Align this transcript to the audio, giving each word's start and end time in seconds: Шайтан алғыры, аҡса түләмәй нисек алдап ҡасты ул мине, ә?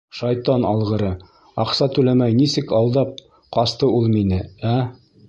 Шайтан 0.19 0.63
алғыры, 0.69 1.09
аҡса 1.63 1.87
түләмәй 1.97 2.37
нисек 2.39 2.73
алдап 2.79 3.13
ҡасты 3.59 3.91
ул 3.99 4.09
мине, 4.15 4.41
ә? 4.73 4.77